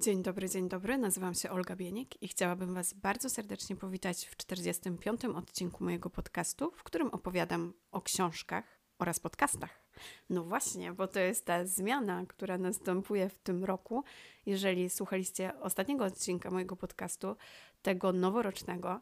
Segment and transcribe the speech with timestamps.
[0.00, 0.98] Dzień dobry, dzień dobry.
[0.98, 5.24] Nazywam się Olga Bienik i chciałabym Was bardzo serdecznie powitać w 45.
[5.24, 8.64] odcinku mojego podcastu, w którym opowiadam o książkach
[8.98, 9.82] oraz podcastach.
[10.30, 14.04] No właśnie, bo to jest ta zmiana, która następuje w tym roku.
[14.46, 17.36] Jeżeli słuchaliście ostatniego odcinka mojego podcastu,
[17.82, 19.00] tego noworocznego,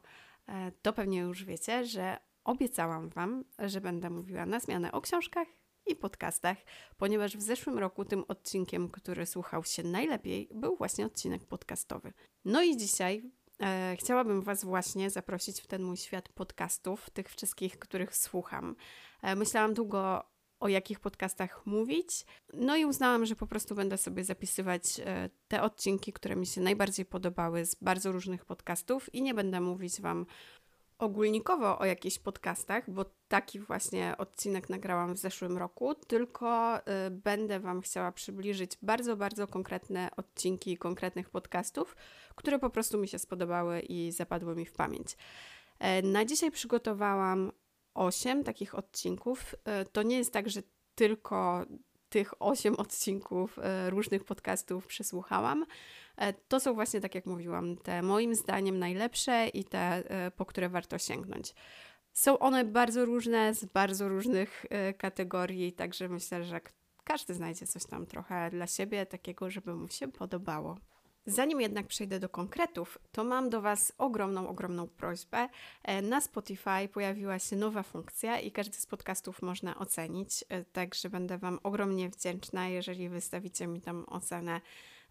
[0.49, 5.49] e, to pewnie już wiecie, że obiecałam Wam, że będę mówiła na zmianę o książkach
[5.89, 6.57] i podcastach,
[6.99, 12.13] ponieważ w zeszłym roku tym odcinkiem, który słuchał się najlepiej, był właśnie odcinek podcastowy.
[12.45, 13.23] No i dzisiaj
[13.63, 18.77] e, chciałabym Was właśnie zaprosić w ten mój świat podcastów, tych wszystkich, których słucham.
[19.23, 20.25] E, myślałam długo
[20.61, 22.25] o jakich podcastach mówić.
[22.55, 26.61] No i uznałam, że po prostu będę sobie zapisywać e, te odcinki, które mi się
[26.61, 30.27] najbardziej podobały z bardzo różnych podcastów i nie będę mówić Wam
[30.99, 37.61] ogólnikowo o jakichś podcastach, bo taki właśnie odcinek nagrałam w zeszłym roku, tylko y, będę
[37.61, 41.97] Wam chciała przybliżyć bardzo, bardzo konkretne odcinki konkretnych podcastów,
[42.35, 45.17] które po prostu mi się spodobały i zapadły mi w pamięć.
[45.79, 47.53] E, na dzisiaj przygotowałam
[47.95, 49.55] 8 takich odcinków.
[49.65, 50.63] E, to nie jest tak, że
[50.95, 51.65] tylko
[52.09, 55.67] tych 8 odcinków e, różnych podcastów przesłuchałam.
[56.17, 60.47] E, to są właśnie, tak jak mówiłam, te moim zdaniem najlepsze i te, e, po
[60.47, 61.55] które warto sięgnąć.
[62.13, 64.67] Są one bardzo różne, z bardzo różnych
[64.99, 66.61] kategorii, także myślę, że
[67.05, 70.77] każdy znajdzie coś tam trochę dla siebie, takiego, żeby mu się podobało.
[71.29, 75.49] Zanim jednak przejdę do konkretów, to mam do Was ogromną, ogromną prośbę.
[76.03, 81.59] Na Spotify pojawiła się nowa funkcja i każdy z podcastów można ocenić, także będę Wam
[81.63, 84.61] ogromnie wdzięczna, jeżeli wystawicie mi tam ocenę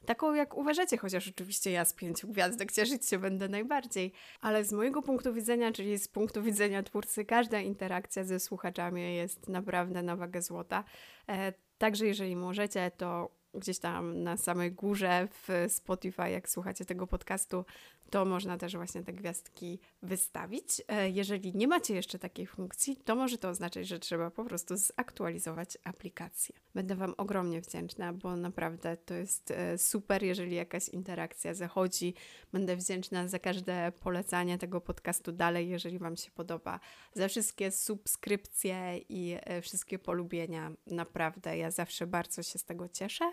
[0.06, 4.74] taką jak uważacie, chociaż oczywiście ja z pięciu gwiazdek cieszyć się będę najbardziej, ale z
[4.74, 10.16] mojego punktu widzenia, czyli z punktu widzenia twórcy, każda interakcja ze słuchaczami jest naprawdę na
[10.16, 10.84] wagę złota.
[11.30, 17.08] E, także jeżeli możecie, to gdzieś tam na samej górze w Spotify, jak słuchacie tego
[17.08, 17.66] podcastu,
[18.10, 20.82] to można też właśnie te gwiazdki wystawić.
[20.88, 24.78] E, jeżeli nie macie jeszcze takiej funkcji, to może to oznaczać, że trzeba po prostu
[24.78, 26.56] zaktualizować aplikację.
[26.76, 32.14] Będę Wam ogromnie wdzięczna, bo naprawdę to jest e, super, jeżeli jakaś interakcja zachodzi.
[32.54, 36.80] Będę wdzięczna za każde polecanie tego podcastu dalej, jeżeli Wam się podoba,
[37.14, 40.72] za wszystkie subskrypcje i e, wszystkie polubienia.
[40.88, 43.32] Naprawdę, ja zawsze bardzo się z tego cieszę.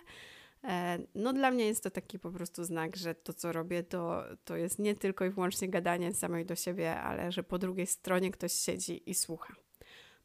[0.64, 4.24] E, no dla mnie jest to taki po prostu znak, że to co robię to,
[4.44, 8.30] to jest nie tylko i wyłącznie gadanie samej do siebie, ale że po drugiej stronie
[8.30, 9.54] ktoś siedzi i słucha.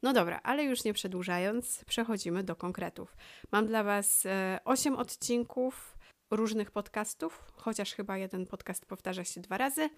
[0.02, 3.16] No dobra, ale już nie przedłużając, przechodzimy do konkretów.
[3.52, 4.26] Mam dla Was
[4.64, 5.96] 8 e, odcinków
[6.30, 9.90] różnych podcastów, chociaż chyba jeden podcast powtarza się dwa razy,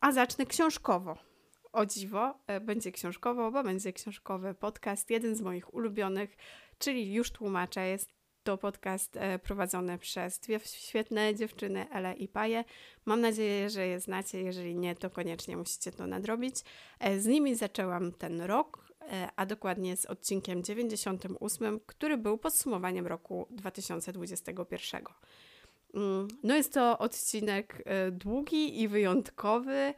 [0.00, 1.18] a zacznę książkowo.
[1.72, 6.36] O dziwo, e, będzie książkowo, bo będzie książkowy podcast, jeden z moich ulubionych,
[6.78, 8.15] czyli już tłumaczę, jest
[8.46, 12.64] to podcast e, prowadzony przez dwie świetne dziewczyny, Ele i Paje.
[13.04, 14.42] Mam nadzieję, że je znacie.
[14.42, 16.56] Jeżeli nie, to koniecznie musicie to nadrobić.
[17.00, 23.06] E, z nimi zaczęłam ten rok, e, a dokładnie z odcinkiem 98, który był podsumowaniem
[23.06, 25.04] roku 2021.
[25.96, 29.72] Mm, no jest to odcinek e, długi i wyjątkowy.
[29.72, 29.94] E,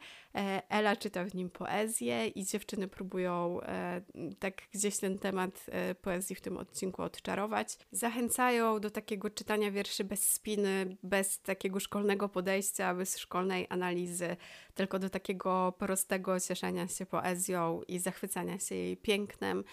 [0.69, 4.01] Ela czyta w nim poezję i dziewczyny próbują e,
[4.39, 5.65] tak gdzieś ten temat
[6.01, 7.77] poezji w tym odcinku odczarować.
[7.91, 14.37] Zachęcają do takiego czytania wierszy bez spiny, bez takiego szkolnego podejścia, bez szkolnej analizy,
[14.73, 19.63] tylko do takiego prostego cieszenia się poezją i zachwycania się jej pięknem.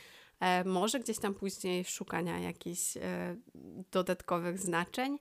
[0.65, 2.99] Może gdzieś tam później szukania jakichś
[3.91, 5.19] dodatkowych znaczeń.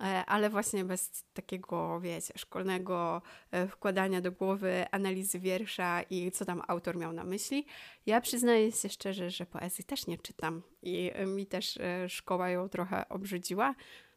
[0.00, 6.44] E, ale właśnie bez takiego, wiecie, szkolnego e, wkładania do głowy analizy wiersza i co
[6.44, 7.66] tam autor miał na myśli.
[8.06, 12.68] Ja przyznaję się szczerze, że poezji też nie czytam i mi też e, szkoła ją
[12.68, 13.74] trochę obrzydziła.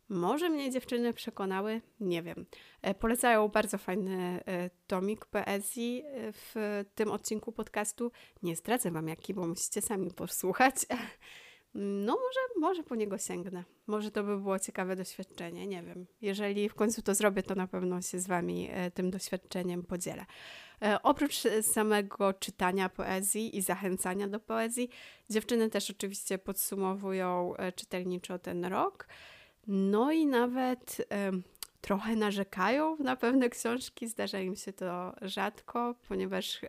[0.10, 2.46] Może mnie dziewczyny przekonały, nie wiem.
[3.00, 4.44] Polecają bardzo fajny
[4.88, 6.04] tomik poezji
[6.34, 8.12] w tym odcinku podcastu.
[8.44, 10.76] Nie zdradzę Wam jaki, bo musicie sami posłuchać.
[11.74, 13.64] No może, może po niego sięgnę.
[13.88, 16.06] Może to by było ciekawe doświadczenie, nie wiem.
[16.22, 20.26] Jeżeli w końcu to zrobię, to na pewno się z Wami e, tym doświadczeniem podzielę.
[20.82, 24.90] E, oprócz samego czytania poezji i zachęcania do poezji,
[25.30, 29.08] dziewczyny też oczywiście podsumowują e, czytelniczo ten rok.
[29.68, 31.10] No i nawet
[31.82, 34.08] trochę narzekają na pewne książki.
[34.08, 36.62] Zdarza im się to rzadko, ponieważ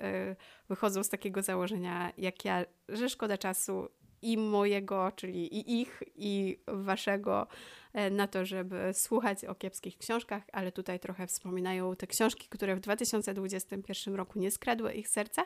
[0.69, 3.89] wychodzą z takiego założenia, jak ja, że szkoda czasu
[4.23, 7.47] i mojego, czyli i ich, i waszego
[7.93, 12.77] e, na to, żeby słuchać o kiepskich książkach, ale tutaj trochę wspominają te książki, które
[12.77, 15.43] w 2021 roku nie skradły ich serca,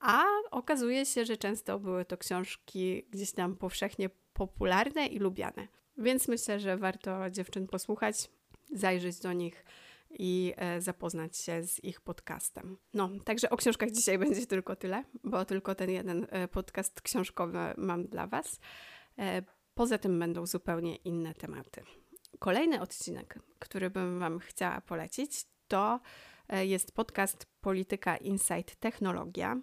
[0.00, 5.68] a okazuje się, że często były to książki gdzieś tam powszechnie popularne i lubiane.
[5.98, 8.30] Więc myślę, że warto dziewczyn posłuchać.
[8.72, 9.64] zajrzeć do nich
[10.18, 12.76] i e, zapoznać się z ich podcastem.
[12.94, 17.58] No, także o książkach dzisiaj będzie tylko tyle, bo tylko ten jeden e, podcast książkowy
[17.76, 18.60] mam dla Was.
[19.18, 19.42] E,
[19.74, 21.82] poza tym będą zupełnie inne tematy.
[22.38, 26.00] Kolejny odcinek, który bym Wam chciała polecić, to
[26.48, 29.60] jest podcast Polityka Insight Technologia.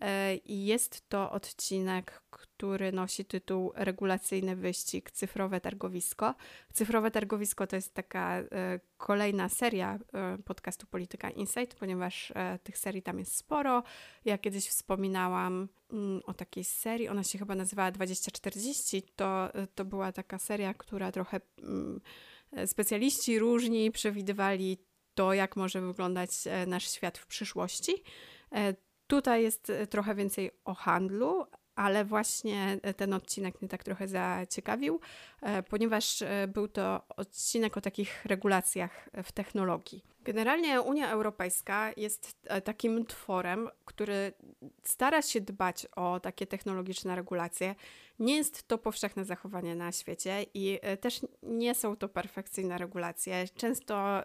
[0.00, 6.34] E, I jest to odcinek, który nosi tytuł Regulacyjny wyścig Cyfrowe Targowisko.
[6.72, 13.02] Cyfrowe Targowisko to jest taka e, kolejna seria e, podcastu Polityka Insight, ponieważ tych serii
[13.02, 13.82] tam jest sporo.
[14.24, 19.02] Ja kiedyś wspominałam mm, o takiej serii, ona się chyba nazywała 2040.
[19.16, 22.00] To, to była taka seria, która trochę mm,
[22.66, 24.78] specjaliści różni przewidywali
[25.14, 26.30] to, jak może wyglądać
[26.66, 27.92] nasz świat w przyszłości.
[29.08, 34.08] Tutaj jest e, trochę więcej o handlu, ale właśnie e, ten odcinek mnie tak trochę
[34.08, 35.00] zaciekawił,
[35.42, 40.02] e, ponieważ był to odcinek o takich regulacjach w technologii.
[40.28, 44.32] Generalnie Unia Europejska jest takim tworem, który
[44.84, 47.74] stara się dbać o takie technologiczne regulacje.
[48.18, 53.44] Nie jest to powszechne zachowanie na świecie i też nie są to perfekcyjne regulacje.
[53.54, 54.22] Często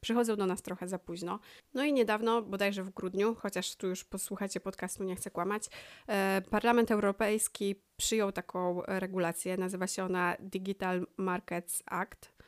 [0.00, 1.38] przychodzą do nas trochę za późno.
[1.74, 5.68] No i niedawno, bodajże w grudniu, chociaż tu już posłuchacie podcastu, nie chcę kłamać,
[6.06, 12.39] e, Parlament Europejski przyjął taką regulację, nazywa się ona Digital Markets Act.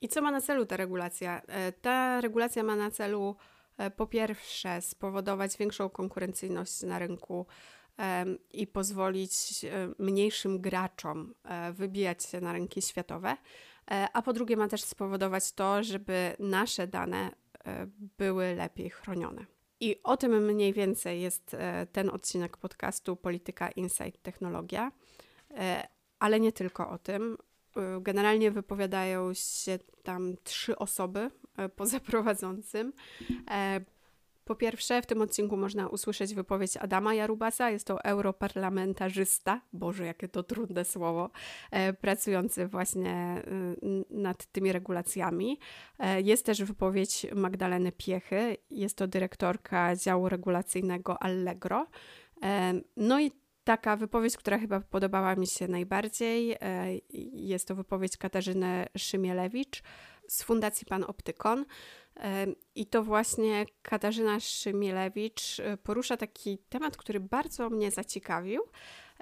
[0.00, 1.42] I co ma na celu ta regulacja?
[1.48, 3.36] E, ta regulacja ma na celu
[3.78, 7.46] e, po pierwsze spowodować większą konkurencyjność na rynku
[8.52, 9.32] i pozwolić
[9.98, 11.34] mniejszym graczom
[11.72, 13.36] wybijać się na rynki światowe,
[13.90, 17.30] E, a po drugie ma też spowodować to, żeby nasze dane
[17.66, 17.86] e,
[18.18, 19.46] były lepiej chronione.
[19.80, 24.92] I o tym mniej więcej jest e, ten odcinek podcastu Polityka Insight Technologia,
[26.18, 27.36] ale nie tylko o tym.
[28.00, 31.30] Generalnie wypowiadają się tam trzy osoby
[31.76, 32.92] poza prowadzącym.
[34.50, 40.28] Po pierwsze, w tym odcinku można usłyszeć wypowiedź Adama Jarubasa, jest to europarlamentarzysta, Boże, jakie
[40.28, 41.30] to trudne słowo,
[41.70, 43.42] e, pracujący właśnie
[43.82, 45.58] y, nad tymi regulacjami.
[45.98, 51.86] E, jest też wypowiedź Magdaleny Piechy, jest to dyrektorka działu regulacyjnego Allegro.
[52.42, 53.30] E, no i
[53.70, 56.56] taka wypowiedź, która chyba podobała mi się najbardziej,
[57.32, 59.82] jest to wypowiedź Katarzyny Szymielewicz
[60.28, 61.64] z Fundacji Pan Optykon.
[62.74, 68.62] I to właśnie Katarzyna Szymielewicz e, porusza taki temat, który bardzo mnie zaciekawił,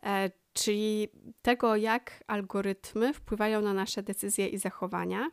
[0.03, 1.09] e, czyli
[1.43, 5.31] tego, jak algorytmy wpływają na nasze decyzje i zachowania e,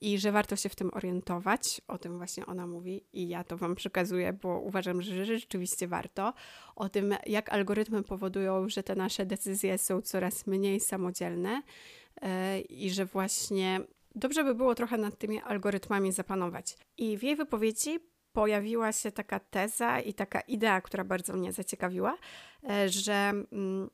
[0.00, 1.80] i że warto się w tym orientować.
[1.88, 6.34] O tym właśnie ona mówi i ja to Wam przekazuję, bo uważam, że rzeczywiście warto.
[6.76, 11.62] O tym, jak algorytmy powodują, że te nasze decyzje są coraz mniej samodzielne
[12.68, 13.80] i że właśnie
[14.14, 16.76] dobrze by było trochę nad tymi algorytmami zapanować.
[16.98, 18.00] I w jej wypowiedzi
[18.32, 22.18] pojawiła się taka teza i taka idea, która bardzo mnie zaciekawiła,
[22.70, 23.90] e, że mm,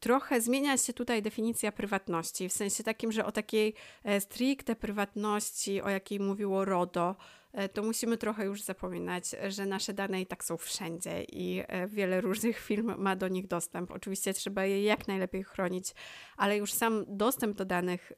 [0.00, 3.74] trochę zmienia się tutaj definicja prywatności, w sensie takim, że o takiej
[4.04, 7.16] e, stricte prywatności, o jakiej mówiło RODO,
[7.52, 12.20] e, to musimy trochę już zapominać, że nasze dane i tak są wszędzie i wiele
[12.20, 13.90] różnych firm ma do nich dostęp.
[13.90, 15.94] Oczywiście trzeba je jak najlepiej chronić,
[16.36, 18.12] ale już sam dostęp do danych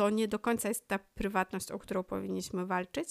[0.00, 3.08] to nie do końca jest ta prywatność, o którą powinniśmy walczyć,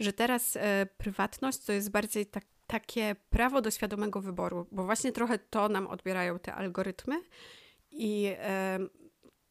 [0.00, 5.12] że teraz e, prywatność to jest bardziej tak, takie prawo do świadomego wyboru, bo właśnie
[5.12, 7.20] trochę to nam odbierają te algorytmy
[7.90, 8.36] i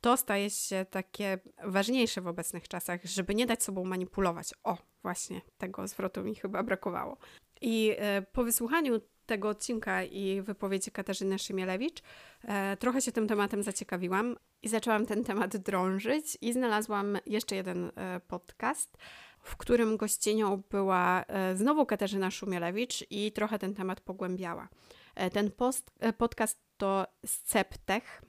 [0.01, 4.53] to staje się takie ważniejsze w obecnych czasach, żeby nie dać sobą manipulować.
[4.63, 7.17] O, właśnie tego zwrotu mi chyba brakowało.
[7.61, 12.01] I e, po wysłuchaniu tego odcinka i wypowiedzi Katarzyny Szymielewicz
[12.43, 17.91] e, trochę się tym tematem zaciekawiłam i zaczęłam ten temat drążyć i znalazłam jeszcze jeden
[17.95, 18.97] e, podcast,
[19.41, 24.69] w którym gościnią była e, znowu Katarzyna Szumielewicz i trochę ten temat pogłębiała.
[25.15, 28.21] E, ten post, e, podcast to Sceptech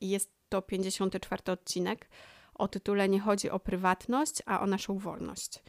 [0.00, 2.08] i jest to 54 odcinek
[2.54, 5.62] o tytule Nie chodzi o prywatność, a o naszą wolność.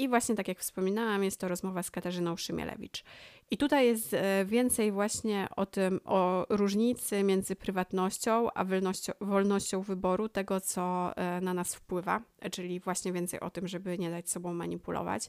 [0.00, 3.04] I właśnie tak jak wspominałam, jest to rozmowa z Katarzyną Szymielewicz.
[3.50, 9.82] I tutaj jest e, więcej właśnie o tym, o różnicy między prywatnością a wolnością, wolnością
[9.82, 14.30] wyboru tego, co e, na nas wpływa, czyli właśnie więcej o tym, żeby nie dać
[14.30, 15.28] sobą manipulować.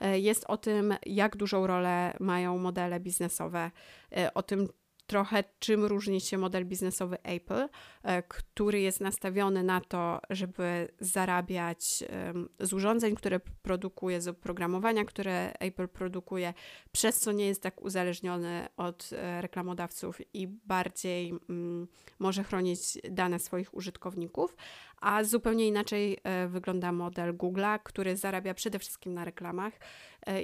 [0.00, 3.70] E, jest o tym, jak dużą rolę mają modele biznesowe,
[4.34, 4.68] o tym,
[5.06, 7.68] trochę czym różni się model biznesowy Apple,
[8.02, 12.04] e, który jest nastawiony na to, żeby zarabiać
[12.60, 16.54] z urządzeń, które produkuje, z oprogramowania, które Apple produkuje,
[16.92, 23.38] przez co nie jest tak uzależniony od e, reklamodawców i bardziej mm, może chronić dane
[23.38, 24.56] swoich użytkowników,
[25.00, 29.72] a zupełnie inaczej e, wygląda model Google'a, który zarabia przede wszystkim na reklamach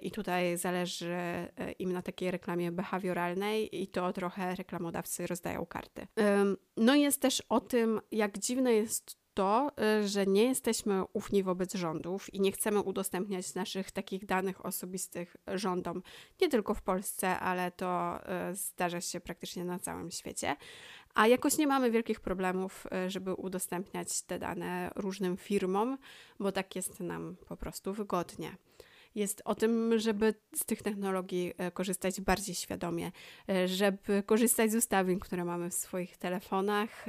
[0.03, 1.49] i tutaj zależy e,
[1.79, 6.07] im na takiej reklamie behawioralnej i to trochę reklamodawcy rozdają karty.
[6.77, 9.71] No jest też o tym, jak dziwne jest to,
[10.05, 16.03] że nie jesteśmy ufni wobec rządów i nie chcemy udostępniać naszych takich danych osobistych rządom,
[16.41, 18.19] nie tylko w Polsce, ale to
[18.53, 20.57] zdarza się praktycznie na całym świecie.
[21.15, 25.99] A jakoś nie mamy wielkich problemów, e, żeby udostępniać te dane różnym firmom,
[26.39, 28.57] bo tak jest nam po prostu wygodnie.
[29.15, 33.13] Jest o tym, żeby z tych technologii e, korzystać bardziej świadomie,
[33.49, 37.07] e, żeby korzystać z ustawień, które mamy w swoich telefonach,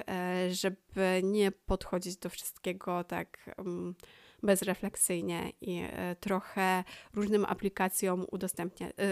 [0.51, 3.95] żeby nie podchodzić do wszystkiego tak mm,
[4.43, 5.81] bezrefleksyjnie i
[6.19, 6.83] trochę
[7.13, 8.25] różnym aplikacjom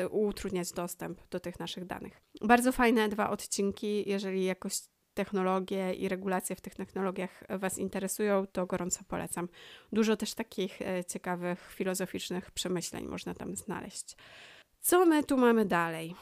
[0.10, 2.22] utrudniać dostęp do tych naszych danych.
[2.42, 4.74] Bardzo fajne dwa odcinki, jeżeli jakoś
[5.14, 9.50] technologie i regulacje w tych technologiach Was interesują, to gorąco polecam.
[9.92, 14.16] Dużo też takich e, ciekawych, filozoficznych przemyśleń można tam znaleźć.
[14.82, 16.16] Co my tu mamy dalej?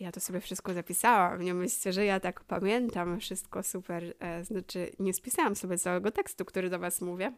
[0.00, 1.42] Ja to sobie wszystko zapisałam.
[1.42, 4.14] Nie myślcie, że ja tak pamiętam wszystko super.
[4.20, 7.32] E, znaczy, nie spisałam sobie całego tekstu, który do Was mówię,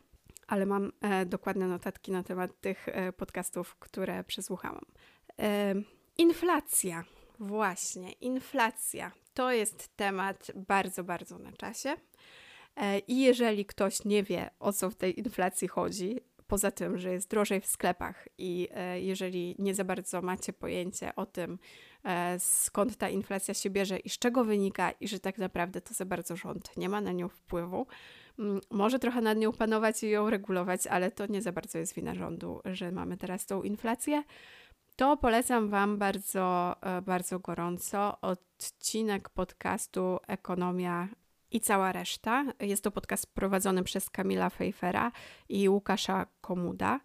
[0.46, 4.84] ale mam e, dokładne notatki na temat tych podcastów, które przesłuchałam.
[6.18, 7.04] inflacja.
[7.40, 11.96] Właśnie, inflacja to jest temat bardzo, bardzo na czasie.
[12.76, 17.12] E, I jeżeli ktoś nie wie, o co w tej inflacji chodzi, poza tym, że
[17.12, 21.58] jest drożej w sklepach i e, jeżeli nie za bardzo macie pojęcie o tym,
[22.04, 25.94] e, skąd ta inflacja się bierze i z czego wynika, i że tak naprawdę to
[25.94, 27.86] za bardzo rząd nie ma na nią wpływu,
[28.38, 31.94] mm, może trochę nad nią panować i ją regulować, ale to nie za bardzo jest
[31.94, 34.22] wina rządu, że mamy teraz tą inflację
[35.00, 41.08] to polecam Wam bardzo, e, bardzo gorąco odcinek podcastu Ekonomia
[41.50, 42.44] i cała reszta.
[42.60, 45.12] Jest to podcast prowadzony przez Kamila Fejfera
[45.48, 47.00] i Łukasza Komuda.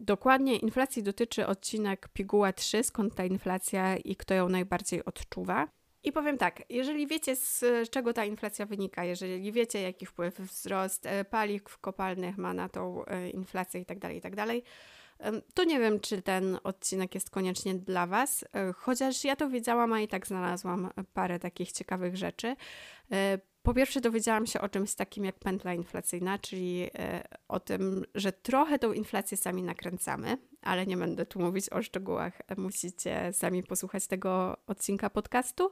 [0.00, 5.68] Dokładnie inflacji dotyczy odcinek Piguła 3, skąd ta inflacja i kto ją najbardziej odczuwa.
[6.02, 11.06] I powiem tak, jeżeli wiecie z czego ta inflacja wynika, jeżeli wiecie jaki wpływ wzrost
[11.06, 14.54] e, paliw kopalnych ma na tą e, inflację itd., tak itd., tak
[15.54, 19.92] to nie wiem, czy ten odcinek jest koniecznie dla Was, e, chociaż ja to wiedziałam,
[19.92, 22.56] a i tak znalazłam parę takich ciekawych rzeczy.
[23.12, 28.04] E, po pierwsze, dowiedziałam się o czymś takim jak pętla inflacyjna, czyli e, o tym,
[28.14, 32.42] że trochę tą inflację sami nakręcamy, ale nie będę tu mówić o szczegółach.
[32.56, 35.70] Musicie sami posłuchać tego odcinka podcastu.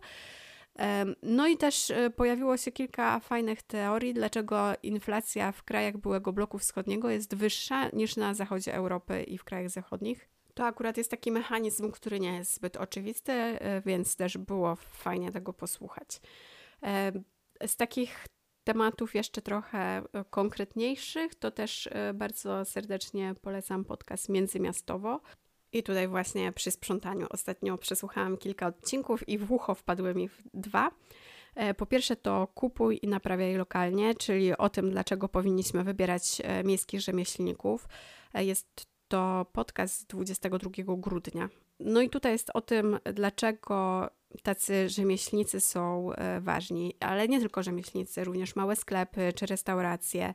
[1.23, 6.59] No i też e, pojawiło się kilka fajnych teorii, dlaczego inflacja w krajach byłego bloku
[6.59, 10.29] wschodniego jest wyższa niż na zachodzie Europy i w krajach zachodnich.
[10.55, 15.33] To akurat jest taki mechanizm, który nie jest zbyt oczywisty, e, więc też było fajnie
[15.33, 16.21] tego posłuchać.
[17.67, 18.27] Z takich
[18.65, 25.21] tematów jeszcze trochę e, konkretniejszych, to też bardzo serdecznie polecam podcast Międzymiastowo.
[25.73, 30.91] I tutaj właśnie przy sprzątaniu ostatnio przesłuchałam kilka odcinków i w ucho wpadły mi dwa.
[31.55, 36.65] E, po pierwsze to kupuj i naprawiaj lokalnie, czyli o tym, dlaczego powinniśmy wybierać e,
[36.65, 37.89] miejskich rzemieślników.
[38.35, 41.49] E, jest to podcast z 22 grudnia.
[41.81, 44.09] No i tutaj jest o tym, dlaczego
[44.43, 46.11] tacy rzemieślnicy są
[46.41, 50.35] ważni, ale nie tylko rzemieślnicy, również małe sklepy czy restauracje,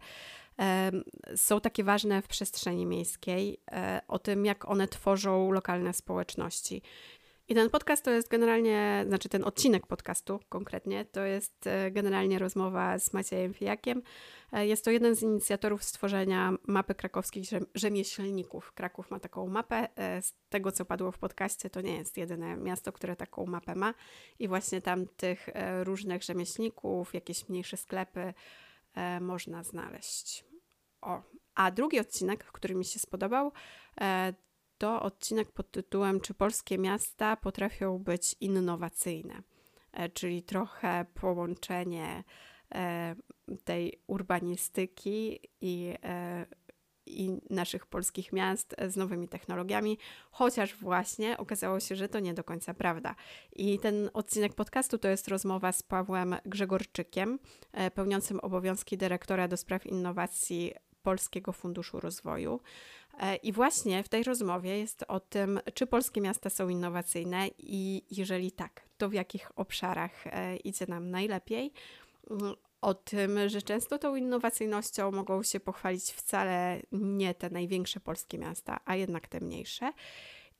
[1.36, 6.81] są takie ważne w przestrzeni miejskiej, e, o tym, jak one tworzą lokalne społeczności.
[7.48, 12.39] I ten podcast to jest generalnie, znaczy ten odcinek podcastu konkretnie, to jest e, generalnie
[12.39, 14.01] rozmowa z Maciejem Fijakiem.
[14.51, 18.74] E, jest to jeden z inicjatorów stworzenia mapy krakowskich rzemieślników.
[18.74, 19.88] Kraków ma taką mapę.
[20.22, 23.93] Z tego, co padło w podcaście, to nie jest jedyne miasto, które taką mapę ma.
[24.39, 25.50] I właśnie tam tych
[25.83, 28.33] różnych rzemieślników, jakieś mniejsze sklepy,
[28.93, 30.45] e, można znaleźć.
[31.01, 31.21] O.
[31.55, 33.51] A drugi odcinek, który mi się spodobał,
[34.01, 34.33] e,
[34.77, 39.43] to odcinek pod tytułem Czy polskie miasta potrafią być innowacyjne?
[39.93, 42.23] E, czyli trochę połączenie
[42.75, 43.15] e,
[43.63, 46.45] tej urbanistyki i e,
[47.05, 49.98] i naszych polskich miast z nowymi technologiami,
[50.31, 53.15] chociaż właśnie okazało się, że to nie do końca prawda.
[53.55, 57.39] I ten odcinek podcastu to jest rozmowa z Pawłem Grzegorczykiem,
[57.72, 62.60] e, pełniącym obowiązki dyrektora do spraw innowacji Polskiego Funduszu Rozwoju.
[63.19, 68.03] E, I właśnie w tej rozmowie jest o tym, czy polskie miasta są innowacyjne i
[68.12, 71.74] jeżeli tak, to w jakich obszarach e, idzie nam najlepiej.
[72.83, 78.79] O tym, że często tą innowacyjnością mogą się pochwalić wcale nie te największe polskie miasta,
[78.85, 79.93] a jednak te mniejsze.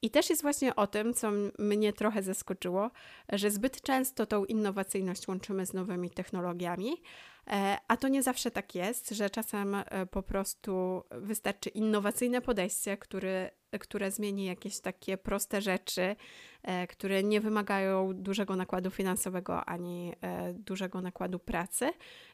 [0.02, 2.92] I też jest właśnie o tym, co mnie trochę zaskoczyło,
[3.30, 7.02] że zbyt często tą innowacyjność łączymy z nowymi technologiami,
[7.48, 12.98] e, a to nie zawsze tak jest, że czasem e, po prostu wystarczy innowacyjne podejście,
[12.98, 13.50] który,
[13.80, 16.16] które zmieni jakieś takie proste rzeczy,
[16.64, 20.14] e, które nie wymagają dużego nakładu finansowego ani
[20.54, 21.92] dużego nakładu pracy,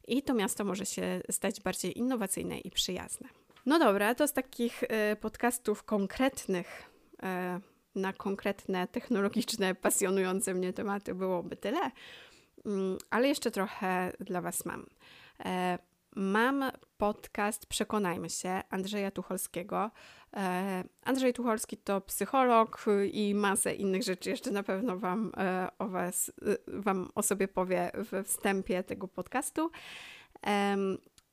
[0.08, 3.30] i to miasto może się stać bardziej innowacyjne i przyjazne.
[3.66, 4.84] No dobra, to z takich
[5.22, 6.90] podcastów konkretnych
[7.24, 7.60] E,
[7.96, 11.92] na konkretne, technologiczne, pasjonujące mnie tematy byłoby tyle,
[12.66, 14.86] mm, ale jeszcze trochę dla Was mam.
[16.16, 19.92] E, mam podcast Przekonajmy się Andrzeja Tucholskiego.
[20.34, 25.32] E, Andrzej Tucholski to psycholog i masę innych rzeczy jeszcze na pewno Wam
[25.80, 26.32] o Was,
[26.68, 29.72] Wam o sobie powie we wstępie tego podcastu.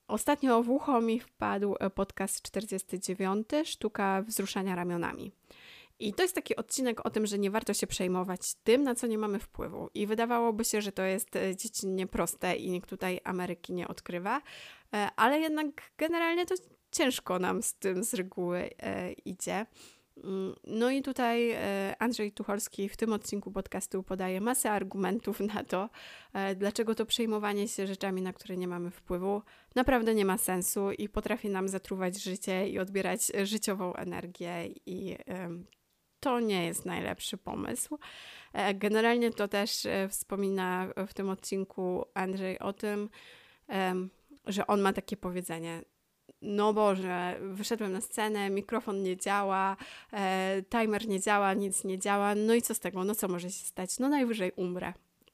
[0.08, 5.32] Ostatnio w ucho mi wpadł podcast 49, Sztuka wzruszania ramionami.
[5.98, 9.06] I to jest taki odcinek o tym, że nie warto się przejmować tym, na co
[9.06, 9.90] nie mamy wpływu.
[9.94, 14.42] I wydawałoby się, że to jest e, dziecinnie proste i nikt tutaj Ameryki nie odkrywa,
[14.94, 15.66] e, ale jednak
[15.98, 16.54] generalnie to
[16.92, 19.66] ciężko nam z tym z reguły e, idzie.
[20.24, 21.56] Mm, no i tutaj
[21.98, 25.90] Andrzej Tucholski w tym odcinku podcastu podaje masę argumentów na to,
[26.56, 29.42] dlaczego to przejmowanie się rzeczami, na które nie mamy wpływu,
[29.74, 35.16] naprawdę nie ma sensu i potrafi nam zatruwać życie i odbierać życiową energię i
[36.20, 37.98] to nie jest najlepszy pomysł.
[38.52, 43.08] E, generalnie to też e, wspomina w tym odcinku Andrzej o tym,
[44.46, 45.82] że on ma takie powiedzenie.
[46.42, 49.76] No Boże, wyszedłem na scenę, mikrofon nie działa,
[50.12, 53.04] e, timer nie działa, nic nie działa, no i co z tego?
[53.04, 53.98] No co może się stać?
[53.98, 54.92] No najwyżej umrę.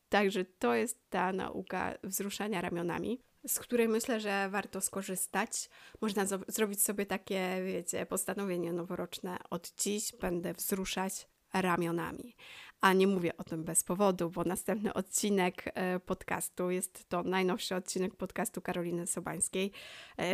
[0.08, 5.70] Także to jest ta nauka wzruszania ramionami z której myślę, że warto skorzystać.
[6.00, 9.38] Można zrobić sobie takie, wiecie, postanowienie noworoczne.
[9.50, 12.36] Od dziś będę wzruszać ramionami.
[12.80, 17.74] A nie mówię o tym bez powodu, bo następny odcinek e, podcastu jest to najnowszy
[17.74, 19.72] odcinek podcastu Karoliny Sobańskiej,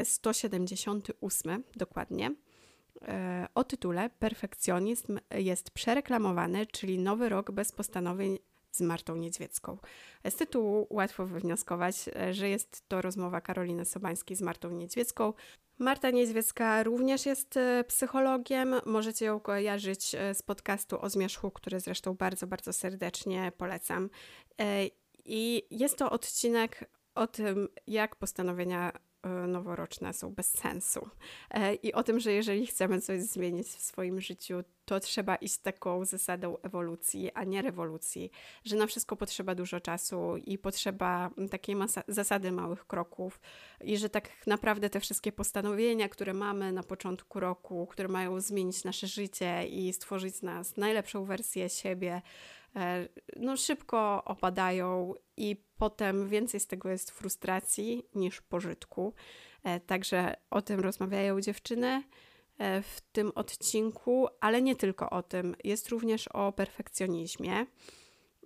[0.04, 2.34] 178 e, dokładnie.
[3.02, 8.38] E, o tytule Perfekcjonizm jest przereklamowany, czyli nowy rok bez postanowień
[8.70, 9.78] z Martą Niedźwiecką.
[10.30, 15.32] Z tytułu łatwo wywnioskować, że jest to rozmowa Karoliny Sobańskiej z Martą Niedźwiecką.
[15.78, 18.74] Marta Niedźwiecka również jest e, psychologiem.
[18.86, 24.10] Możecie ją kojarzyć e, z podcastu o zmierzchu, który zresztą bardzo, bardzo serdecznie polecam.
[24.60, 24.86] E,
[25.24, 29.07] I jest to odcinek o tym, jak postanowienia E,
[29.48, 31.08] noworoczne są bez sensu.
[31.50, 34.54] E, I o tym, że jeżeli chcemy coś zmienić w swoim życiu,
[34.84, 38.30] to trzeba iść taką zasadą ewolucji, a nie rewolucji,
[38.64, 41.76] że na wszystko potrzeba dużo czasu i potrzeba takiej
[42.08, 43.40] zasady małych kroków,
[43.84, 48.84] i że tak naprawdę te wszystkie postanowienia, które mamy na początku roku, które mają zmienić
[48.84, 52.22] nasze życie i stworzyć z nas najlepszą wersję siebie,
[52.76, 59.14] E, no szybko opadają i potem więcej z tego jest frustracji niż pożytku.
[59.64, 62.02] E, także o tym rozmawiają dziewczyny
[62.58, 65.56] e, w tym odcinku, ale nie tylko o tym.
[65.64, 67.66] Jest również o perfekcjonizmie,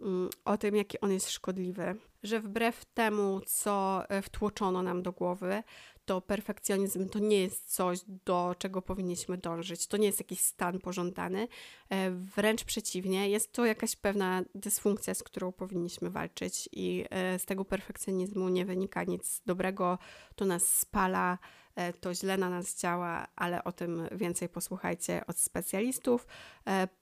[0.01, 5.63] mm, o tym, jaki on jest szkodliwy, że wbrew temu, co wtłoczono nam do głowy,
[6.05, 9.87] to perfekcjonizm to nie jest coś, do czego powinniśmy dążyć.
[9.87, 11.49] To nie jest jakiś stan pożądany.
[11.89, 17.45] E, wręcz przeciwnie, jest to jakaś pewna dysfunkcja, z którą powinniśmy walczyć, i e, z
[17.45, 19.99] tego perfekcjonizmu nie wynika nic dobrego.
[20.37, 21.39] To nas spala,
[21.75, 26.27] e, to źle na nas działa, ale o tym więcej posłuchajcie od specjalistów.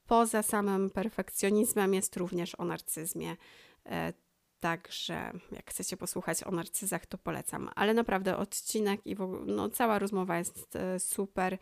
[0.06, 3.36] Poza samym perfekcjonizmem jest również o narcyzmie
[4.60, 7.70] Także jak chcecie posłuchać o narcyzach, to polecam.
[7.74, 11.58] Ale naprawdę odcinek i ogóle, no, cała rozmowa jest e, super.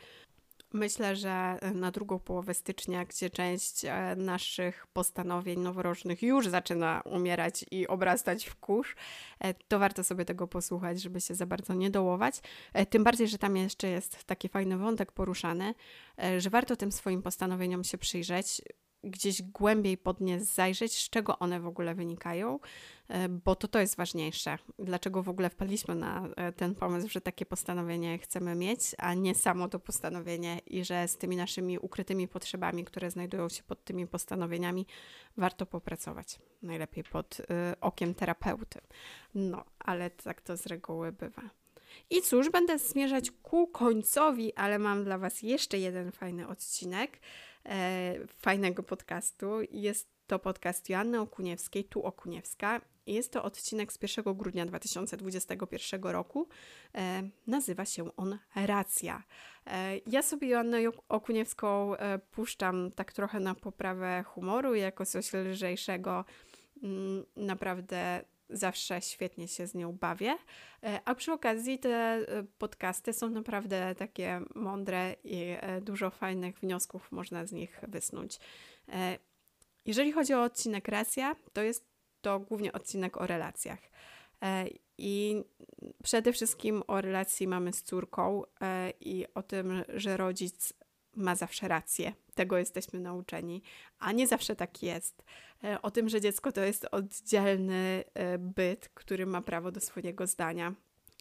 [0.73, 7.65] Myślę, że na drugą połowę stycznia, gdzie część e, naszych postanowień noworocznych już zaczyna umierać
[7.71, 8.95] i obrastać w kurz,
[9.41, 12.41] e, to warto sobie tego posłuchać, żeby się za bardzo nie dołować.
[12.91, 15.75] Tym bardziej, że tam jeszcze jest taki fajny wątek poruszany,
[16.39, 18.63] że warto tym swoim postanowieniom się przyjrzeć,
[19.05, 22.61] gdzieś głębiej pod nie zajrzeć, z czego one w ogóle wynikają,
[23.09, 24.59] e, bo to to jest ważniejsze.
[24.79, 29.35] Dlaczego w ogóle wpadliśmy na e, ten pomysł, że takie postanowienie chcemy mieć, a nie
[29.35, 34.07] samo to postanowienie i że z tymi naszymi ukrytymi potrzebami, które znajdują się pod tymi
[34.07, 34.87] postanowieniami,
[35.37, 36.39] warto popracować.
[36.63, 37.45] Najlepiej pod y,
[37.81, 38.81] okiem terapeuty.
[39.35, 41.43] No, ale tak to z reguły bywa.
[42.11, 47.21] I cóż, będę zmierzać ku końcowi, ale mam dla Was jeszcze jeden fajny odcinek e,
[48.39, 49.47] fajnego podcastu.
[49.71, 52.81] Jest to podcast Joanny Okuniewskiej, tu Okuniewska.
[53.07, 56.49] Jest to odcinek z 1 grudnia 2021 roku.
[56.95, 59.23] E, nazywa się on Racja.
[59.67, 60.79] E, ja sobie Joannę
[61.09, 66.25] Okuniewską e, puszczam tak trochę na poprawę humoru, jako coś lżejszego.
[66.83, 70.37] Mm, naprawdę zawsze świetnie się z nią bawię.
[70.83, 72.25] E, a przy okazji te e,
[72.59, 78.39] podcasty są naprawdę takie mądre i e, dużo fajnych wniosków można z nich wysnuć.
[79.85, 81.89] Jeżeli chodzi o odcinek Racja, to jest
[82.21, 83.79] to głównie odcinek o relacjach.
[84.99, 85.43] I
[86.03, 88.43] przede wszystkim o relacji mamy z córką
[89.01, 90.73] i o tym, że rodzic
[91.19, 92.13] ma zawsze rację.
[92.35, 93.63] Tego jesteśmy nauczeni,
[93.99, 95.23] a nie zawsze tak jest.
[95.65, 100.27] E, o tym, że dziecko to jest oddzielny e, byt, który ma prawo do swojego
[100.27, 100.75] zdania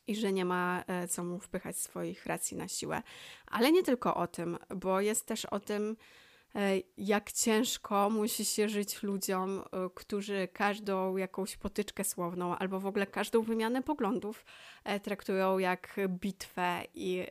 [0.08, 3.02] i że nie ma e, co mu wpychać swoich racji na siłę.
[3.48, 5.98] Ale nie tylko o tym, bo jest też o tym,
[6.98, 9.64] jak ciężko musi się żyć ludziom,
[9.96, 14.46] którzy każdą jakąś potyczkę słowną albo w ogóle każdą wymianę poglądów
[15.04, 17.26] traktują jak bitwę i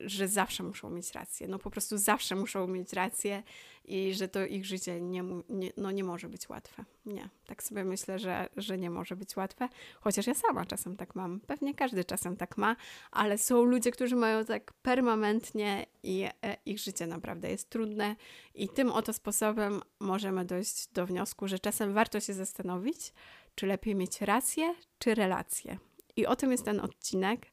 [0.00, 1.48] że zawsze muszą mieć rację.
[1.48, 3.42] No po prostu zawsze muszą mieć rację
[3.84, 6.84] i że to ich życie nie, nie, no nie może być łatwe.
[7.06, 9.68] Nie, tak sobie myślę, że, że nie może być łatwe,
[10.00, 11.40] chociaż ja sama czasem tak mam.
[11.40, 12.76] Pewnie każdy czasem tak ma,
[13.10, 18.16] ale są ludzie, którzy mają tak permanentnie i e, ich życie naprawdę jest trudne
[18.54, 23.12] i tym oto sposobem możemy dojść do wniosku, że czasem warto się zastanowić,
[23.54, 25.78] czy lepiej mieć rację, czy relację.
[26.16, 27.46] I o tym jest ten odcinek.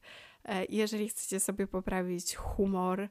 [0.44, 3.08] E, jeżeli chcecie sobie poprawić humor e,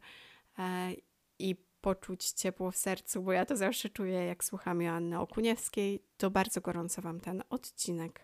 [1.39, 6.31] i poczuć ciepło w sercu, bo ja to zawsze czuję, jak słucham Joanny Okuniewskiej, to
[6.31, 8.21] bardzo gorąco Wam ten odcinek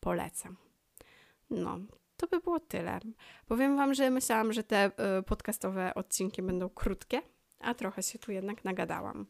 [0.00, 0.56] polecam.
[1.50, 1.78] No,
[2.16, 3.00] to by było tyle.
[3.46, 7.22] Powiem Wam, że myślałam, że te e, podcastowe odcinki będą krótkie,
[7.60, 9.26] a trochę się tu jednak nagadałam.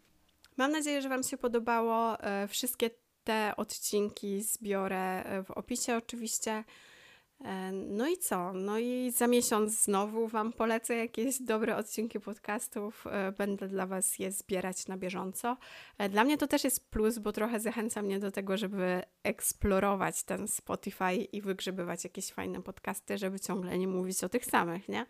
[0.57, 2.17] Mam nadzieję, że Wam się podobało.
[2.49, 2.91] Wszystkie
[3.25, 6.65] te odcinki zbiorę w opisie oczywiście.
[7.45, 8.53] E, no i co?
[8.53, 13.07] No i za miesiąc znowu Wam polecę jakieś dobre odcinki podcastów.
[13.07, 15.57] E, będę dla Was je zbierać na bieżąco.
[15.99, 20.23] E, dla mnie to też jest plus, bo trochę zachęca mnie do tego, żeby eksplorować
[20.23, 25.07] ten Spotify i wygrzebywać jakieś fajne podcasty, żeby ciągle nie mówić o tych samych, nie?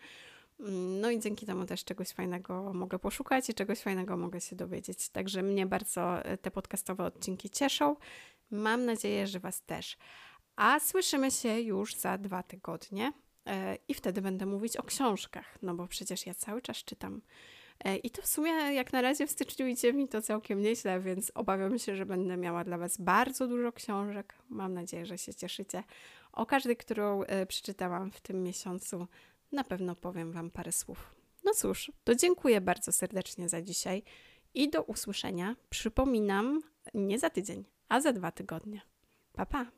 [0.59, 4.55] Mm, no i dzięki temu też czegoś fajnego mogę poszukać i czegoś fajnego mogę się
[4.55, 5.09] dowiedzieć.
[5.09, 7.95] Także mnie bardzo te podcastowe odcinki cieszą.
[8.51, 9.97] Mam nadzieję, że Was też.
[10.55, 13.13] A słyszymy się już za dwa tygodnie
[13.45, 17.21] e, i wtedy będę mówić o książkach, no bo przecież ja cały czas czytam.
[17.85, 20.99] E, I to w sumie jak na razie w styczniu idzie mi to całkiem nieźle,
[20.99, 24.35] więc obawiam się, że będę miała dla Was bardzo dużo książek.
[24.49, 25.83] Mam nadzieję, że się cieszycie.
[26.31, 29.07] O każdej, którą e, przeczytałam w tym miesiącu,
[29.51, 31.15] na pewno powiem Wam parę słów.
[31.43, 34.03] No cóż, to dziękuję bardzo serdecznie za dzisiaj
[34.53, 35.55] i do usłyszenia.
[35.69, 36.61] Przypominam,
[36.93, 38.81] nie za tydzień, a za dwa tygodnie.
[39.33, 39.71] Pa, pa!